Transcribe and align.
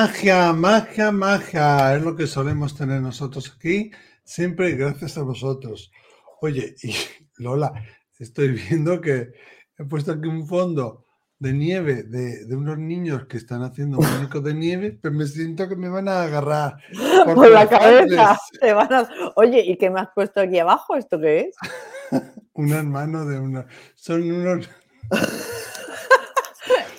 Magia, 0.00 0.54
magia, 0.54 1.12
magia, 1.12 1.94
es 1.94 2.02
lo 2.02 2.16
que 2.16 2.26
solemos 2.26 2.74
tener 2.74 3.02
nosotros 3.02 3.52
aquí, 3.54 3.90
siempre 4.24 4.70
gracias 4.72 5.18
a 5.18 5.22
vosotros. 5.22 5.92
Oye, 6.40 6.74
y 6.82 6.94
Lola, 7.36 7.70
estoy 8.18 8.48
viendo 8.48 8.98
que 9.02 9.28
he 9.76 9.84
puesto 9.84 10.12
aquí 10.12 10.26
un 10.26 10.46
fondo 10.46 11.04
de 11.38 11.52
nieve 11.52 12.04
de, 12.04 12.46
de 12.46 12.56
unos 12.56 12.78
niños 12.78 13.26
que 13.26 13.36
están 13.36 13.62
haciendo 13.62 13.98
un 13.98 14.10
muñeco 14.10 14.40
de 14.40 14.54
nieve, 14.54 14.98
pero 15.02 15.14
me 15.14 15.26
siento 15.26 15.68
que 15.68 15.76
me 15.76 15.90
van 15.90 16.08
a 16.08 16.22
agarrar 16.22 16.76
por, 17.34 17.50
la 17.50 17.68
cabeza. 17.68 18.38
Oye, 19.36 19.60
¿y 19.66 19.76
qué 19.76 19.90
me 19.90 20.00
has 20.00 20.08
puesto 20.14 20.40
aquí 20.40 20.58
abajo? 20.58 20.96
¿Esto 20.96 21.20
qué 21.20 21.40
es? 21.40 21.56
un 22.54 22.72
hermano 22.72 23.26
de 23.26 23.38
una. 23.38 23.66
Son 23.96 24.22
unos. 24.22 24.66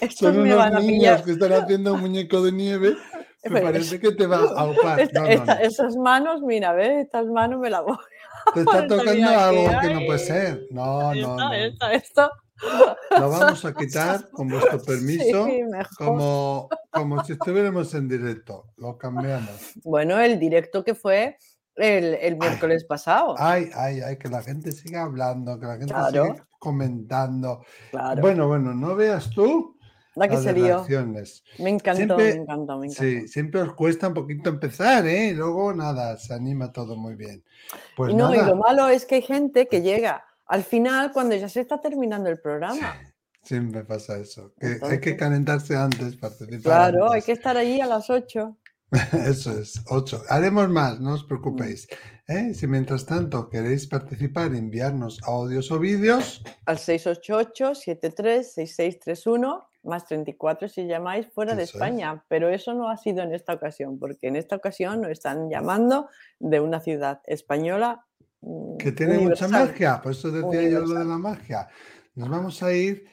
Son 0.09 0.39
unos 0.39 0.83
niños 0.83 1.21
que 1.21 1.31
están 1.31 1.53
haciendo 1.53 1.93
un 1.93 2.01
muñeco 2.01 2.41
de 2.41 2.51
nieve. 2.51 2.95
Me 3.43 3.61
parece 3.61 3.99
que 3.99 4.11
te 4.11 4.27
va 4.27 4.37
a 4.37 4.61
ahogar. 4.61 4.99
Esas 5.61 5.95
manos, 5.95 6.41
mira, 6.41 6.73
¿ves? 6.73 7.05
Estas 7.05 7.25
manos 7.27 7.59
me 7.59 7.69
las 7.69 7.83
voy. 7.83 7.97
Te 8.53 8.61
está 8.61 8.87
tocando 8.87 9.29
algo 9.29 9.65
que, 9.81 9.93
no 9.93 10.05
puede 10.05 10.19
ser. 10.19 10.67
No, 10.71 11.13
no, 11.13 11.37
no. 11.37 11.53
esto. 11.91 12.29
Lo 13.17 13.29
vamos 13.29 13.65
a 13.65 13.73
quitar 13.73 14.29
con 14.31 14.47
vuestro 14.47 14.81
permiso, 14.83 15.47
como, 15.97 16.69
como 16.91 17.23
si 17.23 17.33
estuviéramos 17.33 17.93
en 17.95 18.07
directo. 18.07 18.65
Lo 18.77 18.97
cambiamos. 18.97 19.73
Bueno, 19.83 20.19
el 20.19 20.39
directo 20.39 20.83
que 20.83 20.93
fue 20.93 21.37
el, 21.75 22.37
miércoles 22.37 22.85
pasado. 22.85 23.35
Ay, 23.37 23.69
ay, 23.73 24.01
ay, 24.01 24.17
que 24.17 24.29
la 24.29 24.43
gente 24.43 24.71
siga 24.71 25.03
hablando, 25.03 25.59
que 25.59 25.65
la 25.65 25.77
gente 25.77 25.93
siga 26.11 26.47
comentando. 26.59 27.63
Bueno, 28.21 28.47
bueno, 28.47 28.73
no 28.73 28.95
veas 28.95 29.29
tú. 29.31 29.77
La 30.15 30.27
que 30.27 30.37
se 30.37 30.53
dio. 30.53 30.85
Me 31.59 31.69
encantó, 31.69 32.17
me 32.17 32.29
encantó, 32.29 32.77
me 32.77 32.87
encantó. 32.87 33.01
Sí, 33.01 33.27
siempre 33.27 33.61
os 33.61 33.73
cuesta 33.73 34.09
un 34.09 34.13
poquito 34.13 34.49
empezar, 34.49 35.07
¿eh? 35.07 35.33
luego 35.33 35.73
nada, 35.73 36.17
se 36.17 36.33
anima 36.33 36.71
todo 36.71 36.97
muy 36.97 37.15
bien. 37.15 37.43
Pues 37.95 38.13
no, 38.13 38.33
y 38.33 38.37
lo 38.37 38.55
malo 38.55 38.89
es 38.89 39.05
que 39.05 39.15
hay 39.15 39.21
gente 39.21 39.67
que 39.67 39.81
llega 39.81 40.25
al 40.47 40.63
final 40.63 41.13
cuando 41.13 41.35
ya 41.35 41.47
se 41.47 41.61
está 41.61 41.79
terminando 41.79 42.29
el 42.29 42.39
programa. 42.39 42.99
siempre 43.41 43.85
pasa 43.85 44.17
eso. 44.17 44.53
hay 44.81 44.99
que 44.99 45.15
calentarse 45.15 45.77
antes, 45.77 46.17
participar. 46.17 46.61
Claro, 46.61 47.11
hay 47.11 47.21
que 47.21 47.31
estar 47.31 47.55
allí 47.55 47.79
a 47.79 47.87
las 47.87 48.09
8. 48.09 48.57
Eso 49.25 49.57
es, 49.57 49.81
8. 49.87 50.25
Haremos 50.29 50.69
más, 50.69 50.99
no 50.99 51.13
os 51.13 51.23
preocupéis. 51.23 51.87
¿eh? 52.27 52.53
Si 52.53 52.67
mientras 52.67 53.05
tanto 53.05 53.47
queréis 53.49 53.87
participar, 53.87 54.53
enviarnos 54.53 55.23
audios 55.23 55.71
o 55.71 55.79
vídeos. 55.79 56.43
Al 56.65 56.77
688-736631, 56.77 59.65
más 59.83 60.05
34 60.05 60.67
si 60.67 60.87
llamáis 60.87 61.25
fuera 61.33 61.55
de 61.55 61.63
España. 61.63 62.21
Pero 62.27 62.49
eso 62.49 62.73
no 62.73 62.89
ha 62.89 62.97
sido 62.97 63.23
en 63.23 63.33
esta 63.33 63.53
ocasión, 63.53 63.97
porque 63.97 64.27
en 64.27 64.35
esta 64.35 64.57
ocasión 64.57 64.99
nos 65.01 65.11
están 65.11 65.49
llamando 65.49 66.09
de 66.39 66.59
una 66.59 66.81
ciudad 66.81 67.21
española 67.25 68.05
que 68.79 68.91
tiene 68.91 69.19
mucha 69.19 69.47
magia, 69.47 70.01
por 70.01 70.13
eso 70.13 70.31
decía 70.31 70.67
yo 70.67 70.79
lo 70.79 70.99
de 70.99 71.05
la 71.05 71.17
magia. 71.17 71.67
Nos 72.15 72.29
vamos 72.29 72.63
a 72.63 72.73
ir 72.73 73.05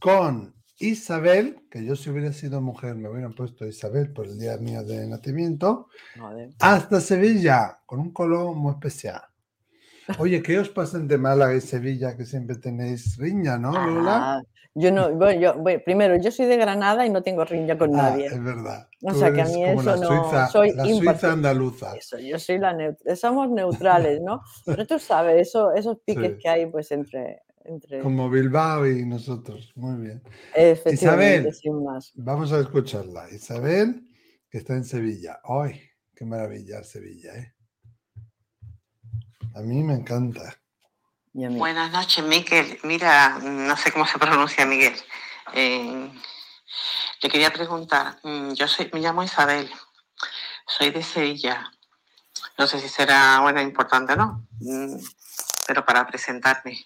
con 0.00 0.54
Isabel, 0.82 1.62
que 1.70 1.84
yo 1.84 1.94
si 1.94 2.10
hubiera 2.10 2.32
sido 2.32 2.60
mujer 2.60 2.96
me 2.96 3.08
hubieran 3.08 3.34
puesto 3.34 3.66
Isabel 3.66 4.12
por 4.12 4.26
el 4.26 4.38
día 4.38 4.56
mío 4.56 4.82
de 4.82 5.06
nacimiento, 5.06 5.88
hasta 6.58 7.00
Sevilla, 7.00 7.78
con 7.86 8.00
un 8.00 8.12
color 8.12 8.54
muy 8.54 8.72
especial. 8.72 9.22
Oye, 10.18 10.42
¿qué 10.42 10.58
os 10.58 10.68
pasa 10.68 10.98
de 10.98 11.18
Málaga 11.18 11.54
y 11.54 11.60
Sevilla 11.60 12.16
que 12.16 12.24
siempre 12.24 12.56
tenéis 12.56 13.16
riña, 13.16 13.56
no, 13.56 13.70
Lola? 13.72 14.16
Ah, 14.16 14.42
yo 14.74 14.90
no, 14.90 15.12
bueno, 15.12 15.40
yo, 15.40 15.82
primero, 15.84 16.16
yo 16.16 16.32
soy 16.32 16.46
de 16.46 16.56
Granada 16.56 17.06
y 17.06 17.10
no 17.10 17.22
tengo 17.22 17.44
riña 17.44 17.78
con 17.78 17.94
ah, 17.94 18.10
nadie. 18.10 18.26
Es 18.26 18.42
verdad. 18.42 18.88
O 19.02 19.14
sea 19.14 19.32
que 19.32 19.42
a 19.42 19.44
mí 19.44 19.64
eso 19.64 19.96
no. 19.96 20.48
soy 20.48 20.72
la 20.72 20.84
Suiza 20.84 21.32
andaluza. 21.32 21.92
yo 22.20 22.38
soy 22.38 22.58
la 22.58 22.74
somos 23.14 23.50
neutrales, 23.50 24.20
¿no? 24.20 24.42
Pero 24.64 24.86
tú 24.86 24.98
sabes, 24.98 25.48
eso, 25.48 25.72
esos 25.72 25.98
piques 26.04 26.38
que 26.42 26.48
hay 26.48 26.66
pues 26.66 26.90
entre, 26.90 27.42
entre. 27.64 28.00
Como 28.00 28.30
Bilbao 28.30 28.86
y 28.86 29.04
nosotros. 29.04 29.72
Muy 29.74 30.00
bien. 30.00 30.22
Isabel, 30.86 31.52
sin 31.54 31.84
más. 31.84 32.12
vamos 32.14 32.52
a 32.52 32.60
escucharla. 32.60 33.28
Isabel, 33.30 34.02
que 34.50 34.58
está 34.58 34.74
en 34.74 34.84
Sevilla. 34.84 35.40
¡Ay! 35.44 35.80
¡Qué 36.14 36.24
maravilla 36.24 36.82
Sevilla, 36.84 37.34
eh! 37.34 37.54
A 39.54 39.60
mí 39.60 39.82
me 39.82 39.94
encanta. 39.94 40.58
Buenas 41.34 41.90
noches, 41.92 42.24
Miguel. 42.24 42.78
Mira, 42.82 43.38
no 43.38 43.76
sé 43.76 43.90
cómo 43.90 44.06
se 44.06 44.18
pronuncia 44.18 44.66
Miguel. 44.66 44.94
Eh, 45.54 46.10
te 47.20 47.28
quería 47.28 47.52
preguntar, 47.52 48.18
mm, 48.22 48.52
yo 48.52 48.66
soy, 48.66 48.90
me 48.92 49.00
llamo 49.00 49.22
Isabel, 49.22 49.70
soy 50.66 50.90
de 50.90 51.02
Sevilla. 51.02 51.70
No 52.58 52.66
sé 52.66 52.80
si 52.80 52.88
será 52.88 53.40
bueno, 53.40 53.60
importante 53.60 54.12
o 54.14 54.16
no, 54.16 54.46
mm, 54.60 54.96
pero 55.66 55.84
para 55.84 56.06
presentarme. 56.06 56.78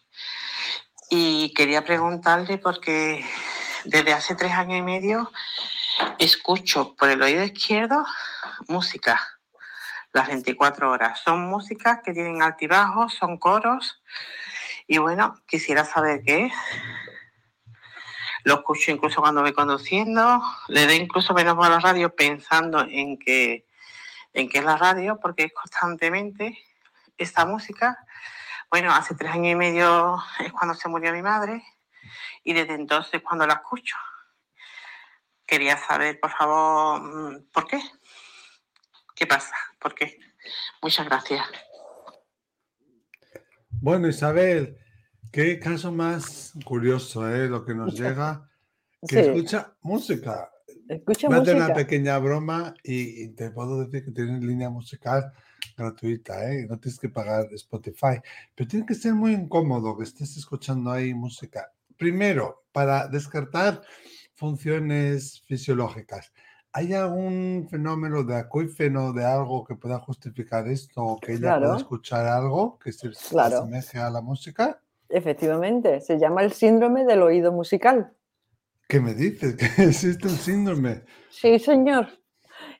Y 1.10 1.52
quería 1.54 1.84
preguntarle 1.84 2.58
porque 2.58 3.24
desde 3.84 4.12
hace 4.12 4.34
tres 4.34 4.52
años 4.52 4.78
y 4.78 4.82
medio 4.82 5.30
escucho 6.18 6.94
por 6.96 7.08
el 7.08 7.22
oído 7.22 7.44
izquierdo 7.44 8.04
música 8.68 9.20
las 10.16 10.28
24 10.28 10.90
horas. 10.90 11.20
Son 11.20 11.46
músicas 11.46 12.00
que 12.02 12.12
tienen 12.12 12.42
altibajos, 12.42 13.14
son 13.14 13.36
coros. 13.36 14.02
Y 14.86 14.98
bueno, 14.98 15.34
quisiera 15.46 15.84
saber 15.84 16.22
qué 16.24 16.46
es. 16.46 16.52
Lo 18.44 18.54
escucho 18.54 18.90
incluso 18.90 19.20
cuando 19.20 19.42
voy 19.42 19.52
conduciendo. 19.52 20.40
Le 20.68 20.86
doy 20.86 20.96
incluso 20.96 21.34
menos 21.34 21.56
a 21.64 21.68
la 21.68 21.80
radio 21.80 22.14
pensando 22.14 22.80
en 22.88 23.18
que, 23.18 23.66
en 24.32 24.48
qué 24.48 24.58
es 24.58 24.64
la 24.64 24.76
radio, 24.76 25.18
porque 25.20 25.44
es 25.44 25.52
constantemente 25.52 26.58
esta 27.18 27.44
música. 27.44 27.98
Bueno, 28.70 28.92
hace 28.92 29.14
tres 29.14 29.30
años 29.32 29.52
y 29.52 29.54
medio 29.54 30.18
es 30.40 30.52
cuando 30.52 30.74
se 30.74 30.88
murió 30.88 31.12
mi 31.12 31.22
madre 31.22 31.62
y 32.42 32.52
desde 32.52 32.74
entonces 32.74 33.22
cuando 33.22 33.46
la 33.46 33.54
escucho. 33.54 33.96
Quería 35.46 35.76
saber, 35.76 36.18
por 36.18 36.32
favor, 36.32 37.00
mm, 37.00 37.50
¿por 37.52 37.66
qué? 37.66 37.80
¿Qué 39.14 39.26
pasa? 39.26 39.54
¿Por 39.80 39.94
qué? 39.94 40.18
Muchas 40.82 41.06
gracias. 41.06 41.46
Bueno, 43.70 44.08
Isabel, 44.08 44.78
qué 45.30 45.58
caso 45.60 45.92
más 45.92 46.52
curioso, 46.64 47.28
¿eh? 47.28 47.48
Lo 47.48 47.64
que 47.64 47.74
nos 47.74 47.94
llega, 47.94 48.50
que 49.06 49.20
escucha 49.20 49.76
música. 49.82 50.50
Escucha 50.88 51.28
música. 51.28 51.56
una 51.56 51.74
pequeña 51.74 52.18
broma 52.18 52.74
y, 52.82 53.28
te 53.34 53.50
puedo 53.50 53.84
decir 53.84 54.04
que 54.04 54.10
tienes 54.10 54.42
línea 54.42 54.70
musical 54.70 55.32
gratuita, 55.76 56.50
¿eh? 56.50 56.66
No 56.68 56.78
tienes 56.78 56.98
que 56.98 57.08
pagar 57.08 57.48
Spotify, 57.52 58.20
pero 58.54 58.68
tiene 58.68 58.86
que 58.86 58.94
ser 58.94 59.14
muy 59.14 59.32
incómodo 59.32 59.96
que 59.96 60.04
estés 60.04 60.36
escuchando 60.36 60.90
ahí 60.90 61.14
música. 61.14 61.72
Primero, 61.96 62.64
para 62.72 63.08
descartar 63.08 63.82
funciones 64.34 65.42
fisiológicas. 65.46 66.32
¿Hay 66.72 66.92
algún 66.92 67.66
fenómeno 67.70 68.22
de 68.22 68.36
acuífeno, 68.36 69.14
de 69.14 69.24
algo 69.24 69.64
que 69.64 69.76
pueda 69.76 69.98
justificar 69.98 70.68
esto 70.68 71.02
o 71.02 71.18
que 71.18 71.32
ella 71.32 71.58
pueda 71.58 71.76
escuchar 71.76 72.26
algo 72.26 72.78
que 72.78 72.92
se 72.92 73.08
asemeje 73.08 73.98
a 73.98 74.10
la 74.10 74.20
música? 74.20 74.78
Efectivamente, 75.08 76.00
se 76.00 76.18
llama 76.18 76.42
el 76.42 76.52
síndrome 76.52 77.06
del 77.06 77.22
oído 77.22 77.50
musical. 77.50 78.12
¿Qué 78.88 79.00
me 79.00 79.14
dices? 79.14 79.56
¿Que 79.56 79.84
existe 79.84 80.28
un 80.28 80.36
síndrome? 80.36 81.02
Sí, 81.30 81.58
señor. 81.58 82.08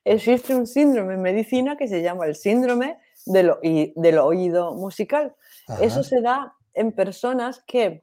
Existe 0.06 0.54
un 0.54 0.66
síndrome 0.66 1.14
en 1.14 1.22
medicina 1.22 1.76
que 1.76 1.88
se 1.88 2.00
llama 2.00 2.26
el 2.26 2.36
síndrome 2.36 2.98
del, 3.26 3.52
del 3.96 4.18
oído 4.18 4.74
musical. 4.74 5.34
Eso 5.80 6.02
se 6.02 6.20
da 6.20 6.54
en 6.74 6.92
personas 6.92 7.62
que 7.66 8.02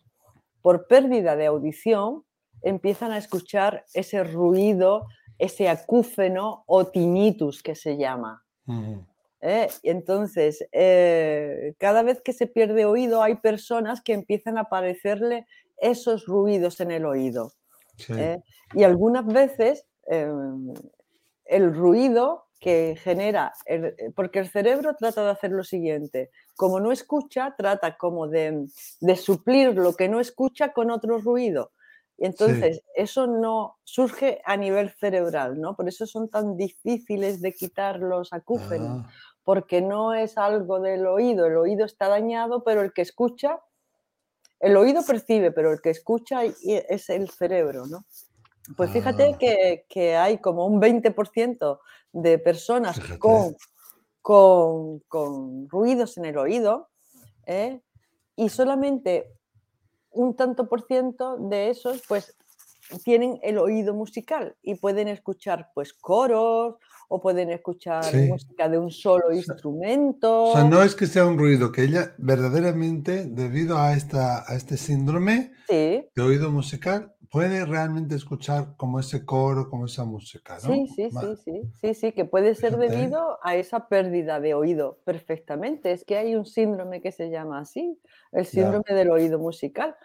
por 0.61 0.87
pérdida 0.87 1.35
de 1.35 1.45
audición 1.45 2.23
empiezan 2.61 3.11
a 3.11 3.17
escuchar 3.17 3.85
ese 3.93 4.23
ruido 4.23 5.05
ese 5.37 5.67
acúfeno 5.69 6.63
o 6.67 6.85
tinnitus 6.85 7.61
que 7.63 7.75
se 7.75 7.97
llama. 7.97 8.43
¿eh? 9.41 9.67
Entonces, 9.83 10.65
eh, 10.71 11.73
cada 11.77 12.03
vez 12.03 12.21
que 12.21 12.33
se 12.33 12.47
pierde 12.47 12.85
oído 12.85 13.21
hay 13.21 13.35
personas 13.35 14.01
que 14.01 14.13
empiezan 14.13 14.57
a 14.57 14.61
aparecerle 14.61 15.45
esos 15.77 16.25
ruidos 16.25 16.79
en 16.79 16.91
el 16.91 17.05
oído. 17.05 17.51
¿eh? 18.09 18.39
Y 18.73 18.83
algunas 18.83 19.25
veces 19.25 19.85
em, 20.07 20.73
el 21.55 21.73
ruido 21.73 22.45
que 22.59 22.97
genera, 22.97 23.53
porque 24.15 24.39
el 24.39 24.49
cerebro 24.49 24.95
trata 24.95 25.23
de 25.23 25.31
hacer 25.31 25.51
lo 25.51 25.65
siguiente, 25.65 26.31
como 26.55 26.79
no 26.79 26.93
escucha, 26.93 27.55
trata 27.57 27.97
como 27.97 28.27
de, 28.29 28.67
de 29.01 29.15
suplir 29.17 29.75
lo 29.75 29.93
que 29.95 30.07
no 30.07 30.21
escucha 30.21 30.71
con 30.71 30.89
otro 30.89 31.17
ruido. 31.17 31.71
Y 32.17 32.25
entonces 32.25 32.81
eso 32.95 33.27
no 33.27 33.79
surge 33.83 34.41
a 34.45 34.55
nivel 34.55 34.91
cerebral, 34.91 35.59
¿no? 35.59 35.75
Por 35.75 35.89
eso 35.89 36.05
son 36.05 36.29
tan 36.29 36.55
difíciles 36.55 37.41
de 37.41 37.53
quitar 37.53 37.99
los 37.99 38.31
acúfenos, 38.31 39.03
ah. 39.03 39.09
porque 39.43 39.81
no 39.81 40.13
es 40.13 40.37
algo 40.37 40.79
del 40.79 41.05
oído, 41.05 41.47
el 41.47 41.57
oído 41.57 41.85
está 41.85 42.07
dañado, 42.07 42.63
pero 42.63 42.81
el 42.81 42.93
que 42.93 43.01
escucha, 43.01 43.59
el 44.61 44.77
oído 44.77 45.03
percibe, 45.03 45.51
pero 45.51 45.73
el 45.73 45.81
que 45.81 45.89
escucha 45.89 46.43
es 46.45 47.09
el 47.09 47.29
cerebro, 47.29 47.87
¿no? 47.87 48.05
Pues 48.77 48.91
fíjate 48.91 49.31
Ah, 49.33 49.37
que, 49.89 50.15
hay 50.15 50.37
como 50.39 50.65
un 50.65 50.79
20% 50.81 51.79
de 52.13 52.39
personas 52.39 52.95
fíjate. 52.99 53.19
con, 53.19 53.55
con, 54.21 54.99
con 55.07 55.67
ruidos 55.69 56.17
en 56.17 56.25
el 56.25 56.37
oído 56.37 56.89
¿eh? 57.45 57.81
y 58.35 58.49
solamente 58.49 59.33
un 60.11 60.35
tanto 60.35 60.69
por 60.69 60.85
ciento 60.85 61.37
de 61.37 61.69
esos 61.69 62.01
pues 62.07 62.35
tienen 63.03 63.39
el 63.43 63.57
oído 63.57 63.93
musical 63.93 64.55
y 64.61 64.75
pueden 64.75 65.07
escuchar 65.07 65.71
pues 65.73 65.93
coros 65.93 66.75
o 67.09 67.21
pueden 67.21 67.49
escuchar 67.49 68.03
Sí. 68.05 68.27
música 68.27 68.69
de 68.69 68.77
un 68.77 68.91
solo 68.91 69.27
O 69.27 69.31
sea 69.31 69.39
o 69.39 69.43
sea, 69.43 69.53
instrumento. 69.53 70.67
no 70.69 70.81
es 70.83 70.95
que 70.95 71.07
sea 71.07 71.25
un 71.25 71.37
ruido, 71.37 71.71
que 71.71 71.83
ella 71.83 72.13
verdaderamente, 72.17 73.25
debido 73.25 73.77
a 73.77 73.93
esta 73.93 74.43
a 74.49 74.55
este 74.55 74.77
síndrome 74.77 75.51
Sí, 75.67 76.07
de 76.15 76.21
oído 76.21 76.51
musical, 76.51 77.13
puede 77.33 77.65
realmente 77.65 78.13
escuchar 78.13 78.75
como 78.77 78.99
ese 78.99 79.25
coro, 79.25 79.67
como 79.67 79.87
esa 79.87 80.05
música, 80.05 80.59
Sí, 80.59 80.85
¿no? 80.87 80.93
sí, 80.95 81.09
Ma 81.11 81.21
sí, 81.21 81.35
sí, 81.43 81.61
sí, 81.81 81.93
sí, 81.95 82.11
que 82.11 82.25
puede 82.25 82.53
ser 82.53 82.77
debido 82.77 83.39
a 83.41 83.55
esa 83.55 83.87
pérdida 83.87 84.39
de 84.39 84.53
oído 84.53 84.99
perfectamente. 85.03 85.91
Es 85.91 86.05
que 86.05 86.15
hay 86.15 86.35
un 86.35 86.45
síndrome 86.45 87.01
que 87.01 87.11
se 87.11 87.31
llama 87.31 87.57
así, 87.57 87.99
el 88.33 88.45
síndrome 88.45 88.85
del 88.87 89.09
oído 89.09 89.39
musical. 89.39 89.95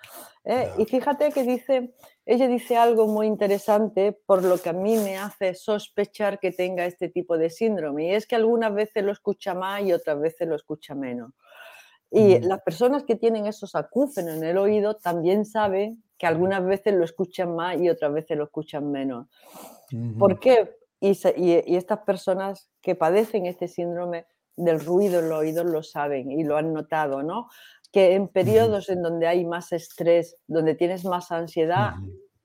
¿eh? 0.46 0.70
Y 0.78 0.86
fíjate 0.86 1.30
que 1.30 1.42
dice, 1.42 1.92
ella 2.25 2.48
dice 2.48 2.78
algo 2.78 3.06
muy 3.06 3.26
interesante 3.26 4.12
por 4.25 4.42
lo 4.42 4.56
que 4.56 4.70
a 4.70 4.72
mí 4.72 4.96
me 4.96 5.19
hace 5.19 5.52
sospechar 5.52 6.38
que 6.40 6.50
tenga 6.50 6.86
este 6.86 7.10
tipo 7.10 7.36
de 7.36 7.50
síndrome. 7.50 8.06
Y 8.06 8.14
es 8.14 8.26
que 8.26 8.36
algunas 8.36 8.72
veces 8.72 9.04
lo 9.04 9.12
escucha 9.12 9.52
más 9.52 9.82
y 9.82 9.92
otras 9.92 10.19
veces 10.19 10.48
lo 10.48 10.56
escucha 10.56 10.94
menos. 10.94 11.32
Y 12.10 12.38
las 12.40 12.62
personas 12.62 13.05
que 13.05 13.16
tienen 13.16 13.46
esos 13.46 13.75
acúfenos 13.75 14.37
en 14.37 14.44
el 14.44 14.56
oído 14.58 14.94
también 14.96 15.44
saben 15.44 16.02
que 16.16 16.26
algunas 16.26 16.64
veces 16.64 16.94
lo 16.94 17.05
escuchan 17.05 17.55
más 17.55 17.78
y 17.81 17.88
otras 17.90 18.12
veces 18.12 18.37
lo 18.37 18.44
escuchan 18.44 18.90
menos. 18.90 19.26
¿Por 20.19 20.40
qué? 20.40 20.76
Y, 21.00 21.14
se- 21.14 21.34
y- 21.37 21.62
y 21.66 21.76
estas 21.76 22.00
personas 22.00 22.70
que 22.82 22.94
padecen 22.94 23.46
este 23.46 23.69
síndrome 23.69 24.26
del 24.56 24.81
ruido 24.81 25.20
en 25.20 25.28
los 25.28 25.38
oídos 25.38 25.66
lo 25.66 25.82
saben 25.82 26.31
y 26.32 26.44
lo 26.44 26.56
han 26.56 26.72
notado, 26.72 27.22
¿no? 27.22 27.49
Que 27.93 28.14
en 28.14 28.26
periodos 28.28 28.88
en 28.88 29.02
donde 29.02 29.26
hay 29.28 29.44
más 29.44 29.72
estrés, 29.72 30.37
donde 30.46 30.75
tienes 30.75 31.04
más 31.04 31.31
ansiedad, 31.31 31.93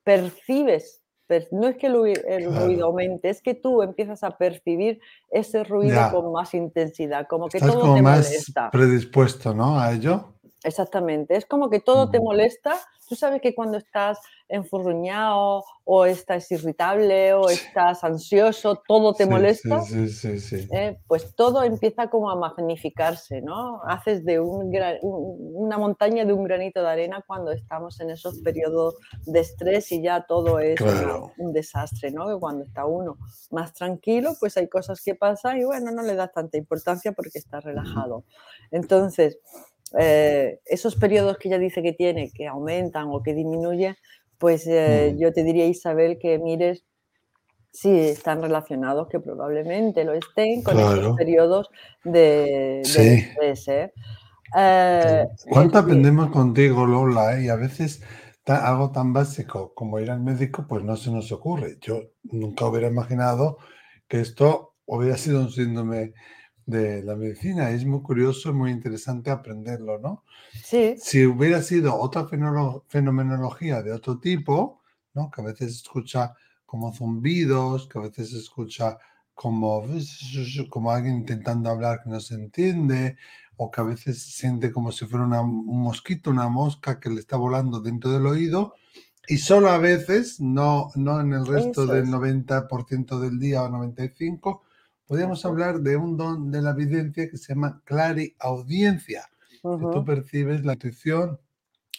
percibes, 0.03 1.01
per- 1.01 1.02
no 1.51 1.67
es 1.67 1.77
que 1.77 1.87
el, 1.87 2.55
ruido 2.55 2.85
aumente, 2.85 3.29
es 3.29 3.41
que 3.41 3.53
tú 3.53 3.81
empiezas 3.81 4.23
a 4.23 4.37
percibir 4.37 4.99
ese 5.29 5.63
ruido 5.63 5.95
ya. 5.95 6.11
con 6.11 6.31
más 6.31 6.53
intensidad, 6.53 7.27
como 7.27 7.47
que 7.47 7.57
Estás 7.57 7.71
todo 7.71 7.81
como 7.81 7.95
te 7.95 8.01
más 8.01 8.27
molesta. 8.27 8.71
predispuesto, 8.71 9.53
¿no? 9.53 9.79
A 9.79 9.93
ello. 9.93 10.32
Exactamente, 10.63 11.35
es 11.35 11.45
como 11.45 11.69
que 11.69 11.79
todo 11.79 12.09
te 12.09 12.19
molesta. 12.19 12.75
Tú 13.09 13.15
sabes 13.15 13.41
que 13.41 13.53
cuando 13.53 13.77
estás 13.77 14.19
enfurruñado 14.47 15.63
o 15.83 16.05
estás 16.05 16.49
irritable 16.51 17.33
o 17.33 17.49
estás 17.49 18.03
ansioso, 18.03 18.81
todo 18.87 19.13
te 19.13 19.25
sí, 19.25 19.29
molesta, 19.29 19.81
sí, 19.81 20.07
sí, 20.07 20.39
sí. 20.39 20.67
eh, 20.71 20.97
pues 21.07 21.35
todo 21.35 21.63
empieza 21.63 22.09
como 22.09 22.31
a 22.31 22.35
magnificarse, 22.37 23.41
¿no? 23.41 23.81
Haces 23.83 24.23
de 24.23 24.39
un 24.39 24.71
gra- 24.71 24.99
un- 25.01 25.51
una 25.65 25.77
montaña 25.77 26.23
de 26.25 26.31
un 26.33 26.43
granito 26.45 26.81
de 26.81 26.89
arena 26.89 27.23
cuando 27.27 27.51
estamos 27.51 27.99
en 27.99 28.09
esos 28.11 28.39
periodos 28.39 28.95
de 29.25 29.41
estrés 29.41 29.91
y 29.91 30.01
ya 30.01 30.25
todo 30.25 30.59
es 30.59 30.77
Claro. 30.79 31.33
un 31.37 31.51
desastre, 31.51 32.11
¿no? 32.11 32.27
Que 32.27 32.39
cuando 32.39 32.63
está 32.63 32.85
uno 32.85 33.17
más 33.51 33.73
tranquilo, 33.73 34.33
pues 34.39 34.55
hay 34.57 34.69
cosas 34.69 35.01
que 35.03 35.13
pasan 35.15 35.59
y 35.59 35.65
bueno, 35.65 35.91
no 35.91 36.01
le 36.03 36.15
das 36.15 36.31
tanta 36.31 36.57
importancia 36.57 37.11
porque 37.11 37.39
estás 37.39 37.63
relajado. 37.65 38.23
Entonces, 38.71 39.39
eh, 39.99 40.59
esos 40.65 40.95
periodos 40.95 41.37
que 41.37 41.49
ella 41.49 41.59
dice 41.59 41.81
que 41.83 41.93
tiene, 41.93 42.31
que 42.31 42.47
aumentan 42.47 43.07
o 43.11 43.21
que 43.21 43.33
disminuyen, 43.33 43.95
pues 44.37 44.65
eh, 44.67 45.09
ujú. 45.11 45.21
yo 45.21 45.33
te 45.33 45.43
diría, 45.43 45.65
Isabel, 45.65 46.17
que 46.19 46.39
mires 46.39 46.83
si 47.71 47.89
están 47.99 48.41
relacionados, 48.41 49.07
que 49.09 49.19
probablemente 49.19 50.03
lo 50.03 50.13
estén 50.13 50.61
con 50.63 50.77
esos 50.77 50.93
Claro. 50.93 51.15
periodos 51.15 51.69
de, 52.03 52.81
Sí. 52.83 52.99
estrés. 52.99 53.67
¿eh? 53.67 53.93
¿Cuánto 55.49 55.79
aprendemos 55.79 56.29
contigo, 56.29 56.85
Lola? 56.85 57.39
Y 57.41 57.49
a 57.49 57.55
veces 57.55 58.03
ta- 58.43 58.67
algo 58.67 58.91
tan 58.91 59.13
básico 59.13 59.73
como 59.73 59.99
ir 59.99 60.11
al 60.11 60.21
médico, 60.21 60.65
pues 60.67 60.83
no 60.83 60.95
se 60.95 61.11
nos 61.11 61.31
ocurre. 61.31 61.77
Yo 61.81 62.01
nunca 62.23 62.65
hubiera 62.65 62.87
imaginado 62.87 63.57
que 64.07 64.19
esto 64.19 64.75
hubiera 64.85 65.17
sido 65.17 65.39
un 65.39 65.49
síndrome 65.49 66.13
de 66.65 67.03
la 67.03 67.15
medicina. 67.15 67.71
Es 67.71 67.85
muy 67.85 68.01
curioso 68.01 68.49
y 68.49 68.53
muy 68.53 68.71
interesante 68.71 69.31
aprenderlo, 69.31 69.99
¿no? 69.99 70.23
sí, 70.63 71.03
Si 71.03 71.25
hubiera 71.25 71.61
sido 71.61 71.95
otra 71.99 72.27
fenomenología 72.87 73.81
de 73.83 73.91
otro 73.91 74.19
tipo, 74.19 74.81
¿no? 75.13 75.29
Que 75.31 75.41
a 75.41 75.45
veces 75.45 75.73
escucha 75.75 76.35
como 76.65 76.93
zumbidos, 76.93 77.87
que 77.87 77.99
a 77.99 78.01
veces 78.03 78.33
escucha 78.33 78.97
como, 79.33 79.83
como 80.69 80.91
alguien 80.91 81.17
intentando 81.17 81.69
hablar 81.69 82.01
que 82.03 82.09
no 82.09 82.19
se 82.19 82.35
entiende, 82.35 83.17
o 83.57 83.69
que 83.71 83.81
a 83.81 83.83
veces 83.83 84.21
siente 84.23 84.71
como 84.71 84.91
si 84.91 85.05
fuera 85.05 85.25
una- 85.25 85.41
un 85.41 85.81
mosquito, 85.81 86.31
una 86.31 86.49
mosca 86.49 86.99
que 86.99 87.09
le 87.09 87.19
está 87.19 87.37
volando 87.37 87.79
dentro 87.81 88.11
del 88.11 88.25
oído, 88.25 88.75
y 89.27 89.37
solo 89.37 89.69
a 89.69 89.77
veces, 89.77 90.39
no, 90.41 90.89
no 90.95 91.21
en 91.21 91.33
el 91.33 91.45
resto 91.45 91.87
eso 91.87 91.87
del 91.87 92.09
es. 92.09 92.09
90% 92.09 93.19
del 93.19 93.39
día 93.39 93.63
o 93.63 93.69
95%, 93.69 94.72
podríamos 95.07 95.45
hablar 95.45 95.79
de 95.81 95.97
un 95.97 96.17
don 96.17 96.51
de 96.51 96.61
la 96.61 96.71
evidencia 96.71 97.29
que 97.29 97.37
se 97.37 97.53
llama 97.53 97.81
clariaudiencia 97.85 99.29
que 99.63 99.85
tú 99.93 100.03
percibes 100.03 100.65
la 100.65 100.73
intuición, 100.73 101.39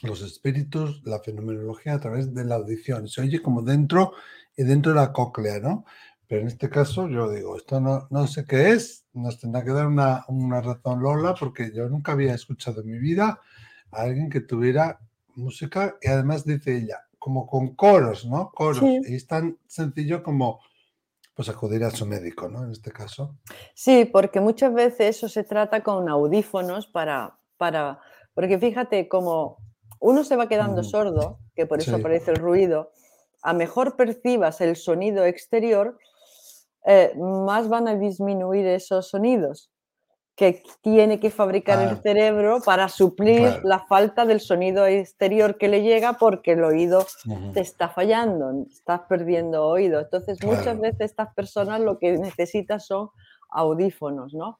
los 0.02 0.20
espíritus, 0.20 1.02
la 1.04 1.20
fenomenología 1.20 1.94
a 1.94 2.00
través 2.00 2.34
de 2.34 2.44
la 2.44 2.56
audición. 2.56 3.08
Se 3.08 3.22
oye 3.22 3.40
como 3.40 3.62
dentro 3.62 4.12
y 4.54 4.64
dentro 4.64 4.92
de 4.92 5.00
la 5.00 5.12
cóclea, 5.12 5.60
¿no? 5.60 5.86
Pero 6.26 6.42
en 6.42 6.48
este 6.48 6.68
caso 6.68 7.08
yo 7.08 7.30
digo, 7.30 7.56
esto 7.56 7.80
no, 7.80 8.06
no 8.10 8.26
sé 8.26 8.44
qué 8.44 8.70
es, 8.70 9.06
nos 9.14 9.40
tendrá 9.40 9.64
que 9.64 9.70
dar 9.70 9.86
una, 9.86 10.24
una 10.28 10.60
razón 10.60 11.02
Lola, 11.02 11.34
porque 11.38 11.72
yo 11.74 11.88
nunca 11.88 12.12
había 12.12 12.34
escuchado 12.34 12.82
en 12.82 12.90
mi 12.90 12.98
vida 12.98 13.40
a 13.90 14.02
alguien 14.02 14.28
que 14.28 14.40
tuviera 14.40 15.00
música 15.34 15.96
y 16.02 16.08
además 16.08 16.44
dice 16.44 16.76
ella, 16.76 17.06
como 17.18 17.46
con 17.46 17.74
coros, 17.74 18.26
¿no? 18.26 18.50
Coros. 18.50 18.80
Sí, 18.80 19.00
Y 19.08 19.14
es 19.14 19.26
tan 19.26 19.58
sencillo 19.66 20.22
como 20.22 20.60
pues 21.34 21.48
acudir 21.48 21.84
a 21.84 21.90
su 21.90 22.06
médico, 22.06 22.48
¿no? 22.48 22.64
En 22.64 22.70
este 22.72 22.92
caso. 22.92 23.36
sí, 23.74 24.04
porque 24.04 24.40
muchas 24.40 24.72
veces 24.74 25.16
eso 25.16 25.28
se 25.28 25.44
trata 25.44 25.82
con 25.82 26.08
audífonos 26.08 26.86
para, 26.86 27.38
para, 27.56 28.00
porque 28.34 28.58
fíjate, 28.58 29.08
como 29.08 29.62
uno 30.00 30.24
se 30.24 30.36
va 30.36 30.48
quedando 30.48 30.80
Ujú. 30.80 30.90
sordo, 30.90 31.40
que 31.54 31.66
por 31.66 31.80
eso 31.80 31.96
Sí, 31.96 32.00
aparece 32.00 32.30
el 32.30 32.38
ruido, 32.38 32.92
a 33.42 33.52
mejor 33.52 33.96
percibas 33.96 34.60
el 34.60 34.76
sonido 34.76 35.24
exterior, 35.24 35.98
eh, 36.86 37.14
más 37.18 37.68
van 37.68 37.88
a 37.88 37.96
disminuir 37.96 38.66
esos 38.66 39.08
sonidos 39.08 39.70
que 40.36 40.64
tiene 40.80 41.20
que 41.20 41.30
fabricar 41.30 41.80
el 41.88 42.02
cerebro 42.02 42.58
para 42.64 42.88
suplir 42.88 43.38
claro. 43.42 43.60
la 43.62 43.78
falta 43.86 44.26
del 44.26 44.40
sonido 44.40 44.84
exterior 44.86 45.56
que 45.58 45.68
le 45.68 45.82
llega 45.82 46.14
porque 46.14 46.52
el 46.52 46.64
oído 46.64 47.06
te 47.52 47.60
está 47.60 47.88
fallando, 47.88 48.66
estás 48.68 49.02
perdiendo 49.08 49.64
oído. 49.64 50.00
Entonces, 50.00 50.42
muchas 50.42 50.80
veces 50.80 51.00
estas 51.12 51.32
personas 51.34 51.80
lo 51.80 51.98
que 52.00 52.18
necesitan 52.18 52.80
son 52.80 53.10
audífonos, 53.50 54.34
¿no? 54.34 54.58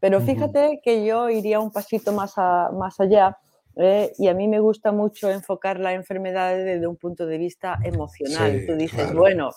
Pero 0.00 0.20
fíjate 0.20 0.80
que 0.84 1.04
yo 1.04 1.28
iría 1.28 1.58
un 1.58 1.72
pasito 1.72 2.12
más, 2.12 2.34
a- 2.36 2.70
más 2.72 3.00
allá 3.00 3.36
¿eh? 3.74 4.12
y 4.18 4.28
a 4.28 4.34
mí 4.34 4.46
me 4.46 4.60
gusta 4.60 4.92
mucho 4.92 5.28
enfocar 5.28 5.80
la 5.80 5.94
enfermedad 5.94 6.54
desde 6.56 6.86
un 6.86 6.94
punto 6.96 7.26
de 7.26 7.38
vista 7.38 7.76
emocional. 7.82 8.60
Sí, 8.60 8.66
Tú 8.68 8.76
dices, 8.76 9.00
claro. 9.06 9.18
bueno, 9.18 9.50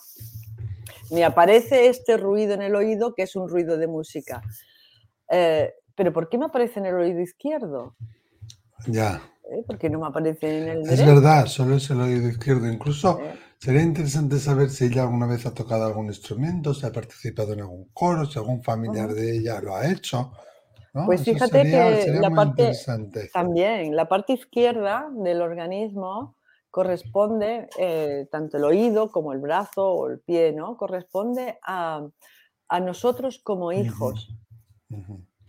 me 1.12 1.24
aparece 1.24 1.86
este 1.86 2.16
ruido 2.16 2.54
en 2.54 2.62
el 2.62 2.74
oído 2.74 3.14
que 3.14 3.22
es 3.22 3.36
un 3.36 3.48
ruido 3.48 3.76
de 3.76 3.86
música. 3.86 4.42
Eh, 5.32 5.74
pero 5.96 6.12
¿por 6.12 6.28
qué 6.28 6.38
me 6.38 6.46
aparece 6.46 6.80
en 6.80 6.86
el 6.86 6.94
oído 6.94 7.20
izquierdo? 7.20 7.96
Ya. 8.86 9.20
¿Eh? 9.44 9.62
¿Por 9.66 9.78
qué 9.78 9.88
no 9.90 10.00
me 10.00 10.06
aparece 10.08 10.58
en 10.58 10.68
el 10.68 10.86
Es 10.88 11.04
derecho? 11.04 11.14
verdad, 11.14 11.46
solo 11.46 11.76
es 11.76 11.90
el 11.90 12.00
oído 12.00 12.28
izquierdo. 12.28 12.68
Incluso 12.70 13.20
¿Eh? 13.20 13.38
sería 13.58 13.82
interesante 13.82 14.38
saber 14.38 14.70
si 14.70 14.84
ella 14.86 15.02
alguna 15.02 15.26
vez 15.26 15.46
ha 15.46 15.54
tocado 15.54 15.84
algún 15.86 16.06
instrumento, 16.06 16.74
si 16.74 16.86
ha 16.86 16.92
participado 16.92 17.52
en 17.54 17.60
algún 17.60 17.88
coro, 17.92 18.26
si 18.26 18.38
algún 18.38 18.62
familiar 18.62 19.12
de 19.12 19.36
ella 19.38 19.60
lo 19.60 19.74
ha 19.76 19.90
hecho, 19.90 20.32
¿no? 20.94 21.14
Pues 21.14 21.22
Eso 21.22 21.38
fíjate 21.38 21.40
sería, 21.40 21.96
que 21.96 21.96
sería 21.96 22.20
la 22.20 22.30
parte, 22.30 22.86
interesante. 22.86 23.30
también, 23.32 23.96
la 23.96 24.08
parte 24.08 24.34
izquierda 24.34 25.08
del 25.12 25.42
organismo 25.42 26.36
corresponde, 26.70 27.68
eh, 27.78 28.28
tanto 28.30 28.56
el 28.56 28.64
oído 28.64 29.10
como 29.10 29.32
el 29.32 29.40
brazo 29.40 29.86
o 29.92 30.08
el 30.08 30.20
pie, 30.20 30.52
¿no? 30.52 30.76
Corresponde 30.76 31.58
a, 31.66 32.06
a 32.68 32.80
nosotros 32.80 33.40
como 33.42 33.72
Ujú, 33.76 34.14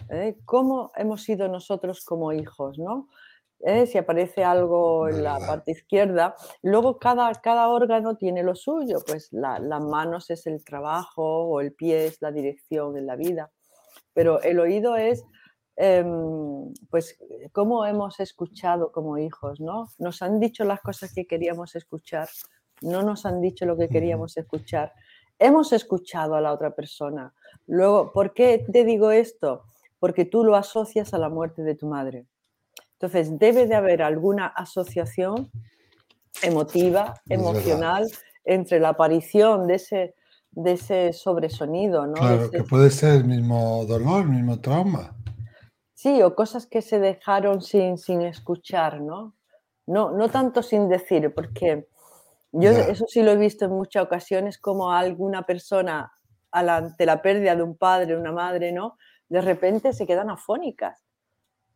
¿eh? 0.10 0.38
¿Cómo 0.46 0.92
hemos 0.96 1.24
sido 1.24 1.48
nosotros 1.48 2.04
como 2.06 2.32
hijos, 2.34 2.78
¿no? 2.80 3.10
¿Eh? 3.66 3.86
Si 3.86 3.98
aparece 3.98 4.44
algo 4.44 5.08
en 5.08 5.24
la 5.24 5.40
parte 5.40 5.72
izquierda, 5.72 6.36
luego 6.62 6.98
cada, 7.00 7.32
cada 7.36 7.70
órgano 7.70 8.18
tiene 8.18 8.44
lo 8.44 8.56
suyo, 8.56 8.98
pues 9.08 9.32
la- 9.32 9.60
las 9.60 9.82
manos 9.82 10.30
es 10.30 10.46
el 10.48 10.64
trabajo 10.66 11.24
o 11.46 11.62
el 11.62 11.72
pie 11.74 12.08
es 12.08 12.22
la 12.22 12.32
dirección 12.32 12.98
en 12.98 13.06
la 13.06 13.16
vida, 13.16 13.52
pero 14.14 14.42
el 14.42 14.60
oído 14.60 14.98
es, 14.98 15.24
em, 15.78 16.74
pues, 16.90 17.18
cómo 17.54 17.86
hemos 17.86 18.20
escuchado 18.20 18.92
como 18.92 19.18
hijos, 19.18 19.60
¿no? 19.62 19.88
Nos 19.98 20.22
han 20.22 20.40
dicho 20.40 20.66
las 20.66 20.82
cosas 20.82 21.14
que 21.14 21.26
queríamos 21.26 21.76
escuchar 21.76 22.28
no 22.82 23.02
nos 23.02 23.26
han 23.26 23.40
dicho 23.40 23.66
lo 23.66 23.78
que 23.78 23.88
queríamos 23.88 24.36
escuchar, 24.36 24.92
hemos 25.40 25.72
escuchado 25.72 26.36
a 26.36 26.42
la 26.42 26.52
otra 26.52 26.76
persona. 26.76 27.34
Luego, 27.68 28.12
¿por 28.12 28.34
qué 28.34 28.66
te 28.72 28.84
digo 28.84 29.12
esto? 29.12 29.64
Porque 30.00 30.26
tú 30.26 30.44
lo 30.44 30.56
asocias 30.56 31.14
a 31.14 31.18
la 31.18 31.30
muerte 31.30 31.64
de 31.64 31.76
tu 31.76 31.88
madre. 31.88 32.26
Entonces, 32.94 33.38
debe 33.38 33.68
de 33.68 33.76
haber 33.76 34.02
alguna 34.02 34.48
asociación 34.48 35.52
emotiva, 36.42 37.14
emocional, 37.30 38.10
entre 38.46 38.80
la 38.80 38.90
aparición 38.90 39.68
de 39.68 39.76
ese, 39.76 40.16
de 40.52 40.74
ese 40.74 41.14
sobresonido. 41.14 42.06
¿no? 42.08 42.14
Claro, 42.14 42.50
que 42.50 42.64
puede 42.64 42.90
ser 42.90 43.16
el 43.16 43.26
mismo 43.26 43.86
dolor, 43.86 44.24
el 44.24 44.30
mismo 44.30 44.60
trauma. 44.60 45.16
Sí, 45.94 46.22
o 46.22 46.36
cosas 46.36 46.68
que 46.68 46.82
se 46.82 47.00
dejaron 47.00 47.62
sin, 47.62 47.98
sin 47.98 48.22
escuchar, 48.22 49.02
¿no? 49.02 49.36
¿no? 49.86 50.12
No 50.12 50.30
tanto 50.30 50.62
sin 50.64 50.90
decir, 50.90 51.34
porque 51.34 51.88
yo 52.52 52.70
eso 52.70 53.06
sí 53.08 53.24
lo 53.24 53.32
he 53.32 53.38
visto 53.38 53.66
en 53.66 53.72
muchas 53.72 54.04
ocasiones, 54.04 54.58
como 54.58 54.92
alguna 54.92 55.44
persona 55.44 56.12
ante 56.54 57.06
la 57.06 57.22
pérdida 57.22 57.56
de 57.56 57.64
un 57.64 57.78
padre, 57.78 58.16
una 58.16 58.32
madre, 58.32 58.72
¿no? 58.72 58.98
De 59.28 59.42
repente 59.42 59.94
se 59.94 60.06
quedan 60.06 60.30
afónicas. 60.30 61.04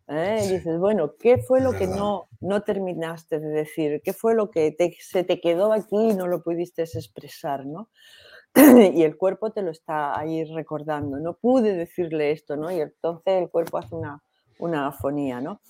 ¿eh? 0.08 0.42
Y 0.46 0.54
dices, 0.54 0.80
bueno, 0.80 1.16
¿qué 1.20 1.38
fue 1.40 1.62
lo 1.62 1.74
que 1.74 1.88
no, 1.88 2.30
no 2.40 2.62
terminaste 2.62 3.40
de 3.40 3.50
decir? 3.50 4.02
¿Qué 4.04 4.14
fue 4.14 4.36
lo 4.36 4.52
que 4.52 4.76
se 5.00 5.24
te 5.24 5.42
quedó 5.42 5.74
aquí 5.74 6.12
y 6.12 6.14
no 6.14 6.28
lo 6.28 6.44
pudiste 6.44 6.84
expresar, 6.84 7.66
¿no? 7.66 7.90
y 8.94 9.04
el 9.04 9.18
cuerpo 9.18 9.52
te 9.52 9.62
lo 9.62 9.72
está 9.72 10.18
ahí 10.18 10.44
recordando. 10.46 11.18
No 11.18 11.34
pude 11.34 11.74
decirle 11.74 12.32
esto, 12.32 12.56
¿no? 12.56 12.72
Y 12.72 12.80
entonces 12.80 13.42
el 13.42 13.50
cuerpo 13.50 13.78
hace 13.78 13.96
una, 13.96 14.24
una 14.60 14.88
afonía, 14.88 15.42
¿no? 15.42 15.62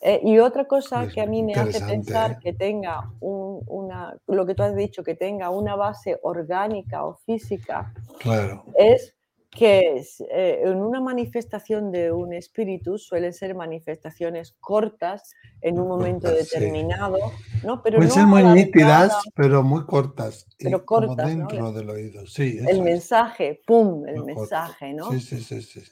Eh, 0.00 0.20
y 0.22 0.38
otra 0.38 0.66
cosa 0.66 1.08
que 1.08 1.20
a 1.20 1.26
mí 1.26 1.42
me 1.42 1.54
hace 1.54 1.80
pensar 1.80 2.32
¿eh? 2.32 2.38
que 2.42 2.52
tenga 2.52 3.10
una, 3.20 4.16
lo 4.26 4.44
que 4.44 4.54
tú 4.54 4.62
has 4.62 4.76
dicho, 4.76 5.02
que 5.02 5.14
tenga 5.14 5.50
una 5.50 5.74
base 5.74 6.18
orgánica 6.22 7.04
o 7.04 7.14
física, 7.14 7.94
claro. 8.18 8.64
es 8.78 9.16
que 9.50 10.04
eh, 10.30 10.62
en 10.64 10.76
una 10.76 11.00
manifestación 11.00 11.90
de 11.90 12.12
un 12.12 12.34
espíritu 12.34 12.98
suelen 12.98 13.32
ser 13.32 13.54
manifestaciones 13.54 14.54
cortas 14.60 15.34
en 15.62 15.80
un 15.80 15.88
momento 15.88 16.30
determinado, 16.30 17.16
¿no? 17.64 17.82
Pero 17.82 17.96
Pueden 17.96 18.12
ser 18.12 18.26
muy 18.26 18.44
nítidas, 18.44 19.14
pero 19.34 19.62
muy 19.62 19.86
cortas. 19.86 20.46
Pero 20.58 20.84
cortas, 20.84 21.26
dentro 21.26 21.72
del 21.72 21.88
oído, 21.88 22.26
sí. 22.26 22.58
El 22.68 22.82
mensaje, 22.82 23.62
pum, 23.66 24.06
el 24.06 24.24
mensaje, 24.24 24.92
¿no? 24.92 25.10
Sí, 25.10 25.20
sí, 25.20 25.40
sí, 25.40 25.62
sí. 25.62 25.82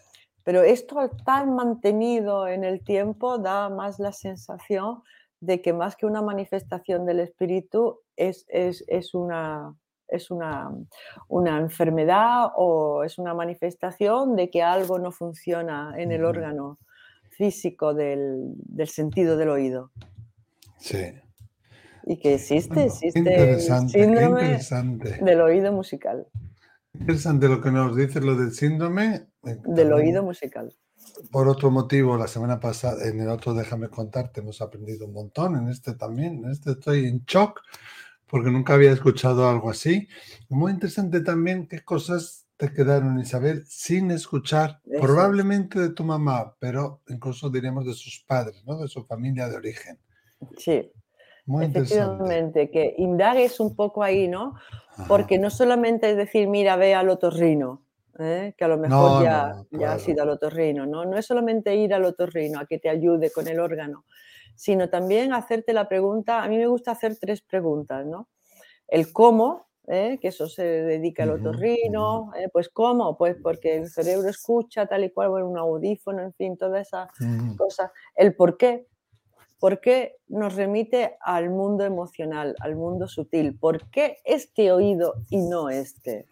Pero 0.44 0.62
esto 0.62 1.10
tan 1.24 1.54
mantenido 1.54 2.46
en 2.46 2.64
el 2.64 2.84
tiempo 2.84 3.38
da 3.38 3.70
más 3.70 3.98
la 3.98 4.12
sensación 4.12 5.02
de 5.40 5.60
que 5.60 5.72
más 5.72 5.96
que 5.96 6.06
una 6.06 6.22
manifestación 6.22 7.06
del 7.06 7.20
espíritu 7.20 8.00
es, 8.16 8.46
es, 8.48 8.84
es 8.86 9.14
una, 9.14 9.74
es 10.08 10.30
una, 10.30 10.70
una, 11.28 11.58
enfermedad 11.58 12.50
o 12.56 13.04
es 13.04 13.18
una 13.18 13.34
manifestación 13.34 14.36
de 14.36 14.50
que 14.50 14.62
algo 14.62 14.98
no 14.98 15.12
funciona 15.12 15.94
en 15.96 16.12
el 16.12 16.24
órgano 16.24 16.78
físico 17.30 17.94
del, 17.94 18.52
del 18.56 18.88
sentido 18.88 19.36
del 19.36 19.48
oído. 19.48 19.90
Sí. 20.78 21.14
Y 22.06 22.18
que 22.18 22.34
existe, 22.34 22.84
existe 22.84 23.52
el 23.52 23.60
síndrome 23.60 24.58
del 25.22 25.40
oído 25.40 25.72
musical. 25.72 26.26
Interesante 26.94 27.48
lo 27.48 27.60
que 27.60 27.70
nos 27.70 27.96
dice 27.96 28.20
lo 28.20 28.36
del 28.36 28.52
síndrome. 28.52 29.26
Del 29.42 29.92
oído 29.92 30.22
musical. 30.22 30.74
Por 31.30 31.48
otro 31.48 31.70
motivo, 31.70 32.16
la 32.16 32.28
semana 32.28 32.60
pasada, 32.60 33.06
en 33.06 33.20
el 33.20 33.28
otro 33.28 33.52
Déjame 33.52 33.88
contarte, 33.88 34.40
hemos 34.40 34.60
aprendido 34.60 35.06
un 35.06 35.12
montón. 35.12 35.56
En 35.56 35.68
este 35.68 35.94
también, 35.94 36.44
en 36.44 36.50
este 36.50 36.72
estoy 36.72 37.06
en 37.06 37.24
shock 37.26 37.60
porque 38.26 38.50
nunca 38.50 38.74
había 38.74 38.92
escuchado 38.92 39.48
algo 39.48 39.70
así. 39.70 40.08
Muy 40.48 40.72
interesante 40.72 41.20
también 41.20 41.68
qué 41.68 41.84
cosas 41.84 42.46
te 42.56 42.72
quedaron, 42.72 43.18
Isabel, 43.20 43.64
sin 43.66 44.10
escuchar, 44.10 44.80
probablemente 45.00 45.78
de 45.80 45.90
tu 45.90 46.04
mamá, 46.04 46.56
pero 46.58 47.02
incluso 47.08 47.50
diremos 47.50 47.86
de 47.86 47.94
sus 47.94 48.24
padres, 48.26 48.64
¿no? 48.64 48.78
De 48.78 48.88
su 48.88 49.04
familia 49.04 49.48
de 49.48 49.56
origen. 49.56 49.98
Sí. 50.56 50.90
Muy 51.46 51.66
Efectivamente, 51.66 52.70
que 52.70 52.94
indagues 52.98 53.60
un 53.60 53.76
poco 53.76 54.02
ahí, 54.02 54.28
¿no? 54.28 54.54
Porque 55.08 55.38
no 55.38 55.50
solamente 55.50 56.10
es 56.10 56.16
decir, 56.16 56.48
mira, 56.48 56.76
ve 56.76 56.94
al 56.94 57.10
otorrino, 57.10 57.82
¿eh? 58.18 58.54
que 58.56 58.64
a 58.64 58.68
lo 58.68 58.78
mejor 58.78 59.22
ya, 59.22 59.62
ya 59.70 59.92
has 59.92 60.08
ido 60.08 60.22
al 60.22 60.30
otorrino, 60.30 60.86
¿no? 60.86 61.04
No 61.04 61.18
es 61.18 61.26
solamente 61.26 61.74
ir 61.74 61.92
al 61.92 62.04
otorrino 62.04 62.60
a 62.60 62.66
que 62.66 62.78
te 62.78 62.88
ayude 62.88 63.30
con 63.30 63.48
el 63.48 63.60
órgano, 63.60 64.04
sino 64.54 64.88
también 64.88 65.32
hacerte 65.32 65.72
la 65.72 65.88
pregunta, 65.88 66.42
a 66.42 66.48
mí 66.48 66.56
me 66.56 66.66
gusta 66.66 66.92
hacer 66.92 67.16
tres 67.18 67.42
preguntas, 67.42 68.06
¿no? 68.06 68.28
El 68.88 69.12
cómo, 69.12 69.66
¿eh? 69.86 70.18
que 70.20 70.28
eso 70.28 70.48
se 70.48 70.62
dedica 70.62 71.24
al 71.24 71.32
otorrino, 71.32 72.32
¿eh? 72.36 72.48
pues 72.52 72.68
cómo, 72.68 73.16
pues 73.16 73.36
porque 73.42 73.76
el 73.76 73.90
cerebro 73.90 74.28
escucha 74.28 74.86
tal 74.86 75.04
y 75.04 75.10
cual, 75.10 75.30
bueno, 75.30 75.48
un 75.48 75.58
audífono, 75.58 76.22
en 76.22 76.32
fin, 76.34 76.56
todas 76.56 76.86
esas 76.86 77.08
cosas. 77.56 77.90
El 78.14 78.34
por 78.34 78.56
qué, 78.56 78.86
¿Por 79.64 79.80
qué 79.80 80.18
nos 80.28 80.56
remite 80.56 81.16
al 81.22 81.48
mundo 81.48 81.86
emocional, 81.86 82.54
al 82.60 82.76
mundo 82.76 83.08
sutil? 83.08 83.58
¿Por 83.58 83.88
qué 83.88 84.18
este 84.22 84.70
oído 84.70 85.14
y 85.30 85.38
no 85.38 85.70
este? 85.70 86.26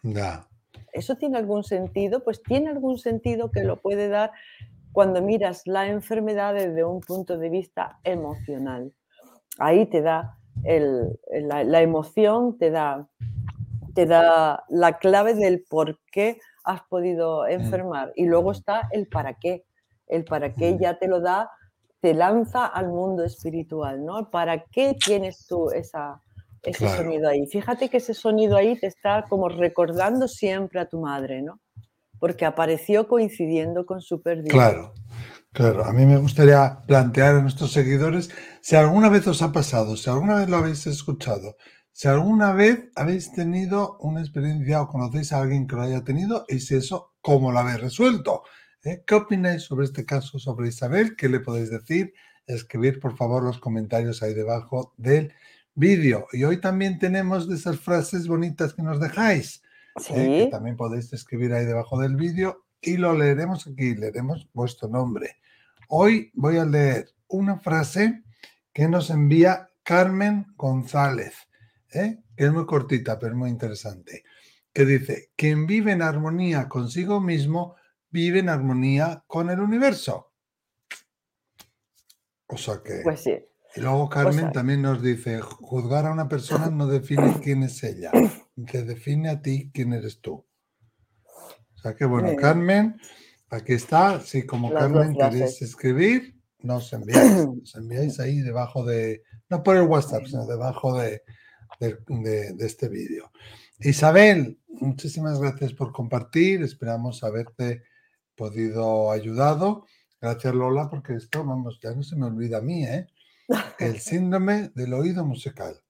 ¿Eso 0.92 1.16
tiene 1.16 1.38
algún 1.38 1.64
sentido? 1.64 2.22
Pues 2.22 2.42
tiene 2.42 2.68
algún 2.68 2.98
sentido 2.98 3.50
que 3.50 3.64
lo 3.64 3.80
puede 3.80 4.08
dar 4.08 4.32
cuando 4.92 5.22
miras 5.22 5.62
la 5.64 5.88
enfermedad 5.88 6.52
desde 6.52 6.84
un 6.84 7.00
punto 7.00 7.38
de 7.38 7.48
vista 7.48 7.98
emocional. 8.04 8.92
Ahí 9.58 9.86
te 9.86 10.02
da 10.02 10.36
la, 10.62 11.80
emoción, 11.80 12.58
te 12.58 12.70
da, 12.70 13.08
te 13.94 14.04
da 14.04 14.62
la 14.68 14.98
clave 14.98 15.32
del 15.32 15.64
por 15.70 15.98
qué 16.12 16.38
has 16.64 16.82
podido 16.82 17.44
mm. 17.44 17.50
enfermar. 17.50 18.12
Y 18.14 18.26
luego 18.26 18.52
está 18.52 18.90
el 18.92 19.06
para 19.08 19.38
qué. 19.38 19.64
El 20.06 20.26
para 20.26 20.52
qué 20.52 20.74
mm. 20.74 20.78
ya 20.80 20.98
te 20.98 21.08
lo 21.08 21.22
da 21.22 21.50
te 22.02 22.14
lanza 22.14 22.66
al 22.66 22.88
mundo 22.88 23.25
espiritual, 23.25 24.04
¿no? 24.04 24.28
¿Para 24.28 24.64
qué 24.64 24.97
tienes 25.02 25.47
tú 25.47 25.71
esa, 25.71 26.21
ese 26.64 26.88
sonido 26.88 27.28
ahí? 27.28 27.47
Fíjate 27.47 27.88
que 27.88 27.99
ese 27.99 28.12
sonido 28.12 28.56
ahí 28.56 28.76
te 28.76 28.88
está 28.88 29.25
como 29.28 29.49
recordando 29.49 30.26
siempre 30.26 30.80
a 30.80 30.88
tu 30.88 31.00
madre, 31.00 31.42
¿no? 31.42 31.61
Porque 32.18 32.44
apareció 32.44 33.06
coincidiendo 33.06 33.87
con 33.87 34.00
su 34.00 34.21
pérdida. 34.21 34.50
Claro, 34.50 34.94
claro. 35.52 35.85
A 35.85 35.92
mí 35.92 36.04
me 36.04 36.16
gustaría 36.16 36.80
plantear 36.88 37.37
a 37.37 37.40
nuestros 37.40 37.71
seguidores 37.71 38.30
si 38.61 38.75
alguna 38.75 39.09
vez 39.09 39.28
os 39.28 39.40
ha 39.40 39.52
pasado, 39.52 39.97
si 39.97 40.11
alguna 40.11 40.35
vez 40.35 40.49
lo 40.49 40.56
habéis 40.56 40.88
escuchado, 40.88 41.54
si 41.92 42.09
alguna 42.09 42.52
vez 42.52 42.90
habéis 42.97 43.30
tenido 43.30 43.97
una 44.00 44.23
experiencia 44.23 44.82
o 44.82 44.88
conocéis 44.88 45.32
a 45.32 45.40
alguien 45.40 45.68
que 45.68 45.76
lo 45.76 45.82
haya 45.82 46.02
tenido 46.02 46.47
y 46.49 46.59
si 46.59 46.75
eso, 46.75 47.12
¿cómo 47.21 47.52
lo 47.52 47.61
habéis 47.61 47.80
resuelto? 47.80 48.42
¿Eh? 48.84 49.04
¿Qué 49.06 49.14
opináis 49.14 49.62
sobre 49.62 49.84
este 49.84 50.04
caso, 50.04 50.38
sobre 50.38 50.68
Isabel? 50.68 51.14
¿Qué 51.14 51.28
le 51.28 51.40
podéis 51.40 51.70
decir? 51.70 52.14
Escribir, 52.46 52.98
por 52.98 53.16
favor, 53.16 53.44
los 53.44 53.58
comentarios 53.58 54.22
ahí 54.22 54.34
debajo 54.34 54.92
del 54.96 55.32
vídeo. 55.74 56.26
Y 56.32 56.42
hoy 56.42 56.60
también 56.60 56.98
tenemos 56.98 57.48
de 57.48 57.54
esas 57.54 57.78
frases 57.78 58.26
bonitas 58.26 58.74
que 58.74 58.82
nos 58.82 58.98
dejáis, 58.98 59.62
¿eh? 60.10 60.44
que 60.44 60.48
también 60.50 60.76
podéis 60.76 61.12
escribir 61.12 61.52
ahí 61.52 61.64
debajo 61.64 62.00
del 62.00 62.16
vídeo 62.16 62.64
y 62.80 62.96
lo 62.96 63.16
leeremos 63.16 63.68
aquí, 63.68 63.94
leeremos 63.94 64.48
vuestro 64.52 64.88
nombre. 64.88 65.36
Hoy 65.88 66.32
voy 66.34 66.56
a 66.56 66.64
leer 66.64 67.08
una 67.28 67.60
frase 67.60 68.24
que 68.72 68.88
nos 68.88 69.10
envía 69.10 69.68
Carmen 69.84 70.46
González, 70.56 71.34
¿eh? 71.92 72.18
que 72.36 72.44
es 72.46 72.52
muy 72.52 72.66
cortita, 72.66 73.16
pero 73.20 73.36
muy 73.36 73.50
interesante, 73.50 74.24
que 74.72 74.84
dice, 74.84 75.30
quien 75.36 75.66
vive 75.66 75.92
en 75.92 76.02
armonía 76.02 76.68
consigo 76.68 77.20
mismo, 77.20 77.76
vive 78.12 78.38
en 78.40 78.49
armonía 78.49 79.25
con 79.26 79.50
el 79.50 79.59
universo. 79.59 80.33
O 82.47 82.57
sea 82.57 82.81
que... 82.85 83.00
Pues 83.02 83.21
sí. 83.21 83.35
Y 83.75 83.81
luego 83.81 84.09
Carmen 84.11 84.52
también 84.52 84.83
nos 84.83 85.02
dice, 85.02 85.40
juzgar 85.40 86.04
a 86.04 86.12
una 86.12 86.28
persona 86.28 86.69
no 86.69 86.87
define 86.87 87.40
quién 87.42 87.62
es 87.62 87.83
ella, 87.83 88.12
te 88.71 88.85
define 88.85 89.31
a 89.31 89.40
ti 89.40 89.71
quién 89.73 89.95
eres 89.95 90.21
tú. 90.21 90.45
O 91.75 91.78
sea 91.83 91.95
que 91.95 92.04
bueno, 92.04 92.37
Carmen, 92.37 93.00
aquí 93.49 93.73
está, 93.73 94.21
si 94.21 94.45
como 94.45 94.75
Carmen 94.75 95.16
queréis 95.16 95.62
escribir, 95.62 96.38
nos 96.59 96.92
enviáis, 96.92 97.47
nos 97.57 97.75
enviáis 97.75 98.21
ahí 98.21 98.42
debajo 98.42 98.85
de, 98.85 99.23
no 99.49 99.62
por 99.62 99.76
el 99.76 99.85
WhatsApp, 99.85 100.26
sino 100.26 100.47
debajo 100.47 100.99
de, 100.99 101.23
de 101.81 102.54
este 102.61 102.90
vídeo. 102.90 103.33
Isabel, 103.78 104.61
muchísimas 104.69 105.40
gracias 105.40 105.73
por 105.73 105.92
compartir, 105.92 106.62
esperamos 106.62 107.25
haberte 107.25 107.85
podido 108.42 109.12
ayudado. 109.12 109.87
Gracias 110.20 110.52
Lola, 110.52 110.90
porque 110.90 111.14
esto, 111.14 111.44
vamos, 111.44 111.78
ya 111.80 111.94
no 111.94 112.02
se 112.02 112.16
me 112.16 112.26
olvida 112.26 112.58
a 112.58 112.61
mí, 112.61 112.84
¿eh? 112.84 113.06
El 113.78 114.00
síndrome 114.11 114.70
del 114.75 114.94
oído 114.94 115.25
musical. 115.25 115.80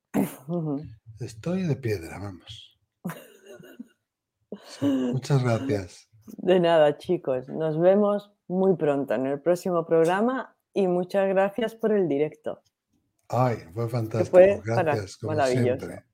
Estoy 1.18 1.62
de 1.62 1.76
piedra, 1.76 2.18
vamos. 2.18 2.78
muchas 4.82 5.42
gracias. 5.42 6.10
De 6.26 6.60
nada, 6.60 6.98
chicos. 6.98 7.48
Nos 7.48 7.80
vemos 7.80 8.30
muy 8.48 8.76
pronto 8.76 9.14
en 9.14 9.26
el 9.26 9.40
próximo 9.40 9.86
programa 9.86 10.54
y 10.74 10.88
muchas 10.88 11.28
gracias 11.28 11.74
por 11.74 11.92
el 11.92 12.06
directo. 12.06 12.62
Ay, 13.28 13.56
fue 13.72 13.88
fantástico. 13.88 14.38
gracias, 14.62 15.16
como 15.16 15.42
siempre. 15.46 16.04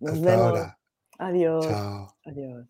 Nos 0.00 0.14
Hasta 0.14 0.30
vemos. 0.30 0.44
ahora. 0.44 0.78
Adiós. 1.18 1.66
Chao. 1.68 2.16
Adiós. 2.24 2.66